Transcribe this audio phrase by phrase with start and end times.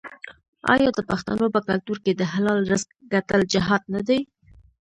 [0.73, 4.19] آیا د پښتنو په کلتور کې د حلال رزق ګټل جهاد نه دی؟